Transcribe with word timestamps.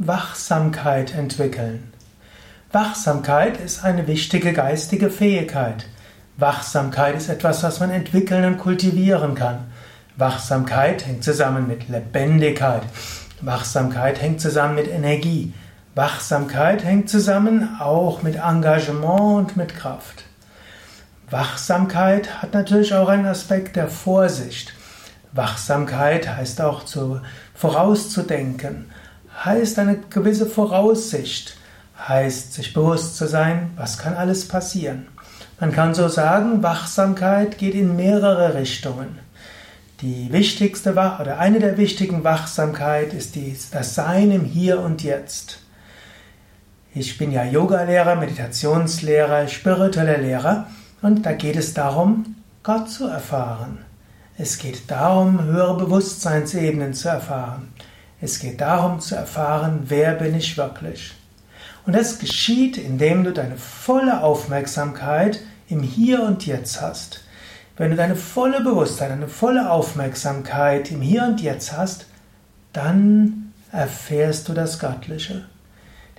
Wachsamkeit 0.00 1.12
entwickeln. 1.12 1.92
Wachsamkeit 2.70 3.58
ist 3.60 3.84
eine 3.84 4.06
wichtige 4.06 4.52
geistige 4.52 5.10
Fähigkeit. 5.10 5.86
Wachsamkeit 6.36 7.16
ist 7.16 7.28
etwas, 7.28 7.64
was 7.64 7.80
man 7.80 7.90
entwickeln 7.90 8.44
und 8.44 8.58
kultivieren 8.58 9.34
kann. 9.34 9.72
Wachsamkeit 10.16 11.04
hängt 11.04 11.24
zusammen 11.24 11.66
mit 11.66 11.88
Lebendigkeit. 11.88 12.82
Wachsamkeit 13.40 14.22
hängt 14.22 14.40
zusammen 14.40 14.76
mit 14.76 14.86
Energie. 14.86 15.52
Wachsamkeit 15.96 16.84
hängt 16.84 17.10
zusammen 17.10 17.68
auch 17.80 18.22
mit 18.22 18.36
Engagement 18.36 19.20
und 19.20 19.56
mit 19.56 19.74
Kraft. 19.74 20.26
Wachsamkeit 21.28 22.40
hat 22.40 22.54
natürlich 22.54 22.94
auch 22.94 23.08
einen 23.08 23.26
Aspekt 23.26 23.74
der 23.74 23.88
Vorsicht. 23.88 24.74
Wachsamkeit 25.32 26.36
heißt 26.36 26.60
auch 26.60 26.84
zu, 26.84 27.20
vorauszudenken, 27.56 28.86
heißt 29.44 29.78
eine 29.78 29.98
gewisse 30.10 30.46
Voraussicht, 30.46 31.56
heißt 32.06 32.54
sich 32.54 32.72
bewusst 32.72 33.16
zu 33.16 33.26
sein, 33.26 33.70
was 33.76 33.98
kann 33.98 34.14
alles 34.14 34.48
passieren. 34.48 35.06
Man 35.60 35.72
kann 35.72 35.94
so 35.94 36.08
sagen, 36.08 36.62
Wachsamkeit 36.62 37.58
geht 37.58 37.74
in 37.74 37.96
mehrere 37.96 38.54
Richtungen. 38.54 39.18
Die 40.00 40.32
wichtigste 40.32 40.92
oder 40.92 41.38
eine 41.38 41.58
der 41.58 41.76
wichtigen 41.76 42.22
Wachsamkeit 42.22 43.12
ist 43.12 43.36
das 43.72 43.96
Sein 43.96 44.30
im 44.30 44.44
Hier 44.44 44.80
und 44.80 45.02
Jetzt. 45.02 45.58
Ich 46.94 47.18
bin 47.18 47.32
ja 47.32 47.44
Yogalehrer, 47.44 48.14
Meditationslehrer, 48.14 49.48
spiritueller 49.48 50.18
Lehrer 50.18 50.68
und 51.02 51.26
da 51.26 51.32
geht 51.32 51.56
es 51.56 51.74
darum, 51.74 52.36
Gott 52.62 52.88
zu 52.90 53.08
erfahren. 53.08 53.78
Es 54.36 54.58
geht 54.58 54.88
darum, 54.88 55.42
höhere 55.42 55.76
Bewusstseinsebenen 55.76 56.94
zu 56.94 57.08
erfahren. 57.08 57.72
Es 58.20 58.40
geht 58.40 58.60
darum 58.60 59.00
zu 59.00 59.14
erfahren, 59.14 59.84
wer 59.84 60.14
bin 60.14 60.34
ich 60.34 60.56
wirklich. 60.56 61.14
Und 61.86 61.94
das 61.94 62.18
geschieht, 62.18 62.76
indem 62.76 63.24
du 63.24 63.32
deine 63.32 63.56
volle 63.56 64.22
Aufmerksamkeit 64.22 65.40
im 65.68 65.82
Hier 65.82 66.22
und 66.22 66.44
Jetzt 66.44 66.80
hast. 66.80 67.24
Wenn 67.76 67.90
du 67.90 67.96
deine 67.96 68.16
volle 68.16 68.60
Bewusstheit, 68.60 69.10
deine 69.10 69.28
volle 69.28 69.70
Aufmerksamkeit 69.70 70.90
im 70.90 71.00
Hier 71.00 71.22
und 71.22 71.40
Jetzt 71.40 71.76
hast, 71.76 72.06
dann 72.72 73.52
erfährst 73.70 74.48
du 74.48 74.52
das 74.52 74.78
Göttliche. 74.78 75.44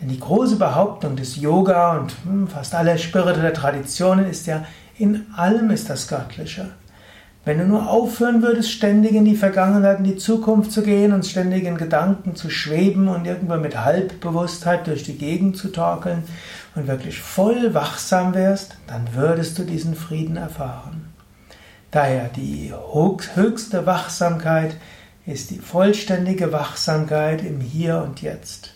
Denn 0.00 0.08
die 0.08 0.20
große 0.20 0.56
Behauptung 0.56 1.16
des 1.16 1.36
Yoga 1.36 1.98
und 1.98 2.14
hm, 2.24 2.48
fast 2.48 2.74
aller 2.74 2.96
spiritueller 2.96 3.52
Traditionen 3.52 4.30
ist 4.30 4.46
ja, 4.46 4.64
in 4.96 5.26
allem 5.34 5.70
ist 5.70 5.90
das 5.90 6.06
Göttliche. 6.06 6.70
Wenn 7.48 7.60
du 7.60 7.64
nur 7.64 7.88
aufhören 7.88 8.42
würdest, 8.42 8.70
ständig 8.70 9.14
in 9.14 9.24
die 9.24 9.34
Vergangenheit, 9.34 10.00
in 10.00 10.04
die 10.04 10.18
Zukunft 10.18 10.70
zu 10.70 10.82
gehen 10.82 11.14
und 11.14 11.24
ständig 11.24 11.64
in 11.64 11.78
Gedanken 11.78 12.36
zu 12.36 12.50
schweben 12.50 13.08
und 13.08 13.24
irgendwann 13.24 13.62
mit 13.62 13.82
Halbbewusstheit 13.82 14.86
durch 14.86 15.02
die 15.02 15.16
Gegend 15.16 15.56
zu 15.56 15.68
torkeln 15.68 16.24
und 16.74 16.88
wirklich 16.88 17.22
voll 17.22 17.72
wachsam 17.72 18.34
wärst, 18.34 18.76
dann 18.86 19.14
würdest 19.14 19.58
du 19.58 19.64
diesen 19.64 19.94
Frieden 19.94 20.36
erfahren. 20.36 21.06
Daher 21.90 22.28
die 22.28 22.74
höchste 23.34 23.86
Wachsamkeit 23.86 24.76
ist 25.24 25.48
die 25.50 25.58
vollständige 25.58 26.52
Wachsamkeit 26.52 27.42
im 27.42 27.62
Hier 27.62 28.02
und 28.06 28.20
Jetzt. 28.20 28.74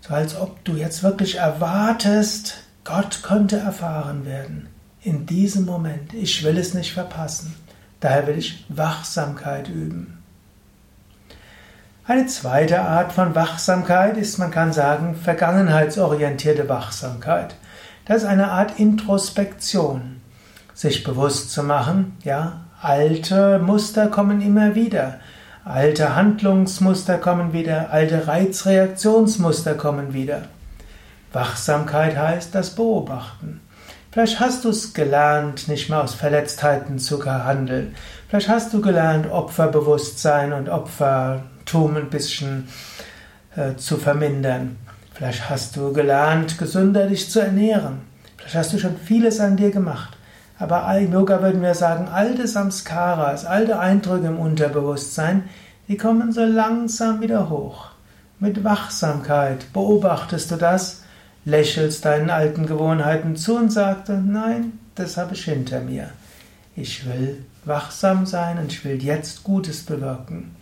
So 0.00 0.14
als 0.14 0.40
ob 0.40 0.64
du 0.64 0.74
jetzt 0.74 1.02
wirklich 1.02 1.38
erwartest, 1.38 2.58
Gott 2.84 3.24
könnte 3.24 3.56
erfahren 3.56 4.24
werden. 4.24 4.68
In 5.02 5.26
diesem 5.26 5.64
Moment. 5.64 6.14
Ich 6.14 6.44
will 6.44 6.56
es 6.56 6.72
nicht 6.72 6.92
verpassen. 6.92 7.65
Daher 8.00 8.26
will 8.26 8.38
ich 8.38 8.64
Wachsamkeit 8.68 9.68
üben. 9.68 10.22
Eine 12.08 12.26
zweite 12.26 12.82
Art 12.82 13.12
von 13.12 13.34
Wachsamkeit 13.34 14.16
ist, 14.16 14.38
man 14.38 14.52
kann 14.52 14.72
sagen, 14.72 15.16
vergangenheitsorientierte 15.16 16.68
Wachsamkeit. 16.68 17.56
Das 18.04 18.18
ist 18.18 18.28
eine 18.28 18.52
Art 18.52 18.78
Introspektion. 18.78 20.20
Sich 20.72 21.02
bewusst 21.02 21.50
zu 21.50 21.64
machen, 21.64 22.16
ja, 22.22 22.60
alte 22.80 23.58
Muster 23.58 24.06
kommen 24.06 24.40
immer 24.40 24.76
wieder. 24.76 25.18
Alte 25.64 26.14
Handlungsmuster 26.14 27.18
kommen 27.18 27.52
wieder, 27.52 27.90
alte 27.90 28.28
Reizreaktionsmuster 28.28 29.74
kommen 29.74 30.12
wieder. 30.12 30.42
Wachsamkeit 31.32 32.16
heißt 32.16 32.54
das 32.54 32.76
Beobachten. 32.76 33.60
Vielleicht 34.16 34.40
hast 34.40 34.64
du 34.64 34.70
es 34.70 34.94
gelernt, 34.94 35.68
nicht 35.68 35.90
mehr 35.90 36.02
aus 36.02 36.14
Verletztheiten 36.14 36.98
zu 36.98 37.22
handeln. 37.22 37.94
Vielleicht 38.28 38.48
hast 38.48 38.72
du 38.72 38.80
gelernt, 38.80 39.30
Opferbewusstsein 39.30 40.54
und 40.54 40.70
Opfertum 40.70 41.98
ein 41.98 42.08
bisschen 42.08 42.66
äh, 43.56 43.76
zu 43.76 43.98
vermindern. 43.98 44.78
Vielleicht 45.12 45.50
hast 45.50 45.76
du 45.76 45.92
gelernt, 45.92 46.56
gesünder 46.56 47.08
dich 47.08 47.30
zu 47.30 47.40
ernähren. 47.40 47.98
Vielleicht 48.38 48.54
hast 48.54 48.72
du 48.72 48.78
schon 48.78 48.96
vieles 48.96 49.38
an 49.38 49.58
dir 49.58 49.70
gemacht. 49.70 50.16
Aber 50.58 50.90
im 50.96 51.12
Yoga 51.12 51.42
würden 51.42 51.60
wir 51.60 51.74
sagen, 51.74 52.08
alte 52.08 52.48
Samskaras, 52.48 53.44
alte 53.44 53.78
Eindrücke 53.78 54.28
im 54.28 54.38
Unterbewusstsein, 54.38 55.44
die 55.88 55.98
kommen 55.98 56.32
so 56.32 56.42
langsam 56.42 57.20
wieder 57.20 57.50
hoch. 57.50 57.88
Mit 58.38 58.64
Wachsamkeit 58.64 59.70
beobachtest 59.74 60.52
du 60.52 60.56
das, 60.56 61.02
lächelst 61.46 62.04
deinen 62.04 62.28
alten 62.28 62.66
Gewohnheiten 62.66 63.36
zu 63.36 63.56
und 63.56 63.72
sagst, 63.72 64.10
nein, 64.10 64.78
das 64.94 65.16
habe 65.16 65.32
ich 65.32 65.44
hinter 65.44 65.80
mir. 65.80 66.10
Ich 66.76 67.06
will 67.06 67.42
wachsam 67.64 68.26
sein 68.26 68.58
und 68.58 68.70
ich 68.70 68.84
will 68.84 69.02
jetzt 69.02 69.44
Gutes 69.44 69.86
bewirken. 69.86 70.54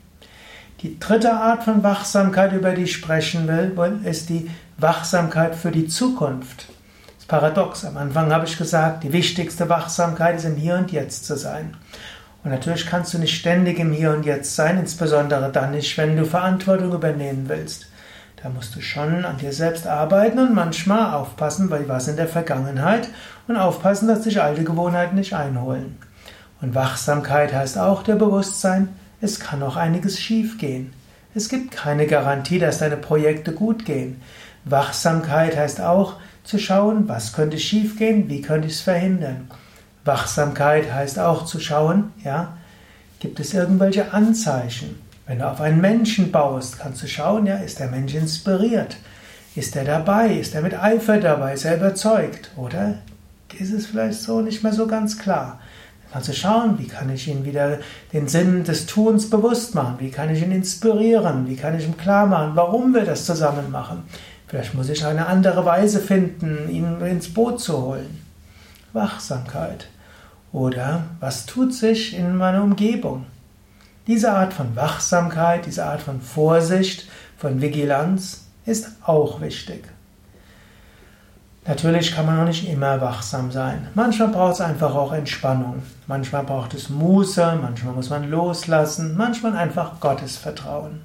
Die 0.83 1.01
dritte 1.01 1.33
Art 1.33 1.65
von 1.65 1.83
Wachsamkeit, 1.83 2.53
über 2.53 2.73
die 2.73 2.83
ich 2.83 2.93
sprechen 2.93 3.49
will, 3.49 3.73
ist 4.05 4.29
die 4.29 4.49
Wachsamkeit 4.79 5.57
für 5.57 5.73
die 5.73 5.89
Zukunft 5.89 6.69
ist 7.25 7.29
paradox. 7.29 7.87
Am 7.87 7.97
Anfang 7.97 8.31
habe 8.33 8.45
ich 8.45 8.59
gesagt, 8.59 9.03
die 9.03 9.13
wichtigste 9.13 9.69
Wachsamkeit 9.71 10.37
ist 10.37 10.45
im 10.45 10.57
Hier 10.57 10.77
und 10.77 10.93
Jetzt 10.93 11.25
zu 11.25 11.37
sein. 11.37 11.75
Und 12.43 12.51
natürlich 12.51 12.87
kannst 12.87 13.15
du 13.15 13.19
nicht 13.19 13.35
ständig 13.35 13.79
im 13.79 13.93
Hier 13.93 14.11
und 14.11 14.27
Jetzt 14.27 14.55
sein, 14.55 14.79
insbesondere 14.79 15.51
dann 15.51 15.71
nicht, 15.71 15.97
wenn 15.97 16.17
du 16.19 16.27
Verantwortung 16.27 16.93
übernehmen 16.93 17.45
willst. 17.49 17.87
Da 18.45 18.51
musst 18.51 18.77
du 18.77 18.83
schon 18.83 19.25
an 19.25 19.39
dir 19.39 19.55
selbst 19.55 19.87
arbeiten 19.87 20.39
und 20.39 20.55
manchmal 20.55 21.15
aufpassen, 21.15 21.71
weil 21.71 21.89
was 21.89 22.09
in 22.09 22.17
der 22.17 22.29
Vergangenheit 22.29 23.09
und 23.49 23.57
aufpassen, 23.57 24.07
dass 24.07 24.21
dich 24.21 24.43
alte 24.43 24.65
Gewohnheiten 24.65 25.17
nicht 25.17 25.33
einholen. 25.33 25.97
Und 26.61 26.75
Wachsamkeit 26.75 27.55
heißt 27.55 27.79
auch 27.79 28.03
der 28.03 28.17
Bewusstsein, 28.17 28.91
es 29.23 29.41
kann 29.41 29.63
auch 29.63 29.77
einiges 29.77 30.21
schiefgehen. 30.21 30.93
Es 31.35 31.49
gibt 31.49 31.71
keine 31.71 32.07
Garantie, 32.07 32.59
dass 32.59 32.81
deine 32.81 32.99
Projekte 32.99 33.53
gut 33.53 33.87
gehen. 33.87 34.21
Wachsamkeit 34.67 35.57
heißt 35.57 35.81
auch, 35.81 36.17
zu 36.43 36.59
schauen, 36.59 37.09
was 37.09 37.33
könnte 37.33 37.59
schiefgehen, 37.59 38.29
wie 38.29 38.43
könnte 38.43 38.69
ich 38.69 38.75
es 38.75 38.83
verhindern. 38.83 39.49
Wachsamkeit 40.05 40.93
heißt 40.93 41.19
auch 41.19 41.47
zu 41.47 41.61
schauen, 41.61 42.13
ja, 42.23 42.59
gibt 43.21 43.41
es 43.41 43.55
irgendwelche 43.55 44.13
Anzeichen? 44.13 45.03
Wenn 45.27 45.39
du 45.39 45.51
auf 45.51 45.61
einen 45.61 45.81
Menschen 45.81 46.31
baust, 46.31 46.79
kannst 46.79 47.03
du 47.03 47.07
schauen, 47.07 47.47
ja, 47.47 47.57
ist 47.57 47.79
der 47.79 47.89
Mensch 47.89 48.15
inspiriert? 48.15 48.97
Ist 49.55 49.75
er 49.75 49.85
dabei? 49.85 50.35
Ist 50.35 50.55
er 50.55 50.61
mit 50.61 50.75
Eifer 50.75 51.19
dabei? 51.19 51.55
Ist 51.55 51.65
er 51.65 51.77
überzeugt? 51.77 52.51
Oder 52.57 52.99
ist 53.59 53.73
es 53.73 53.87
vielleicht 53.87 54.21
so 54.21 54.43
nicht 54.43 54.63
mehr 54.63 54.73
so 54.73 54.87
ganz 54.87 55.19
klar? 55.19 55.61
Dann 56.03 56.13
kannst 56.13 56.29
du 56.29 56.35
schauen, 56.35 56.79
wie 56.79 56.89
kann 56.89 57.09
ich 57.09 57.27
ihn 57.27 57.45
wieder 57.47 57.79
den 58.13 58.29
Sinn 58.29 58.65
des 58.65 58.85
Tuns 58.85 59.31
bewusst 59.31 59.75
machen? 59.75 59.97
Wie 59.99 60.11
kann 60.11 60.29
ich 60.29 60.43
ihn 60.43 60.53
inspirieren? 60.53 61.49
Wie 61.49 61.57
kann 61.57 61.79
ich 61.79 61.87
ihm 61.87 61.97
klar 61.97 62.27
machen, 62.27 62.53
warum 62.55 62.93
wir 62.93 63.05
das 63.05 63.25
zusammen 63.25 63.71
machen? 63.71 64.03
Vielleicht 64.47 64.75
muss 64.75 64.91
ich 64.91 65.07
eine 65.07 65.27
andere 65.27 65.65
Weise 65.65 66.01
finden, 66.01 66.69
ihn 66.69 67.01
ins 67.01 67.33
Boot 67.33 67.61
zu 67.61 67.81
holen. 67.81 68.21
Wachsamkeit. 68.93 69.89
Oder 70.53 71.05
was 71.19 71.47
tut 71.47 71.73
sich 71.73 72.17
in 72.17 72.37
meiner 72.37 72.63
Umgebung? 72.63 73.27
Diese 74.07 74.33
Art 74.33 74.53
von 74.53 74.77
Wachsamkeit, 74.77 75.67
diese 75.67 75.85
Art 75.85 76.03
von 76.03 76.21
Vorsicht, 76.21 77.09
von 77.39 77.61
Vigilanz 77.61 78.45
ist 78.67 78.89
auch 79.05 79.41
wichtig. 79.41 79.85
Natürlich 81.67 82.15
kann 82.15 82.27
man 82.27 82.41
auch 82.41 82.47
nicht 82.47 82.69
immer 82.69 83.01
wachsam 83.01 83.51
sein. 83.51 83.89
Manchmal 83.95 84.29
braucht 84.29 84.55
es 84.55 84.61
einfach 84.61 84.95
auch 84.95 85.13
Entspannung. 85.13 85.83
Manchmal 86.07 86.45
braucht 86.45 86.75
es 86.75 86.91
Muße, 86.91 87.59
manchmal 87.63 87.95
muss 87.95 88.11
man 88.11 88.31
loslassen, 88.31 89.17
manchmal 89.17 89.57
einfach 89.57 89.99
Gottes 90.01 90.37
Vertrauen. 90.37 91.01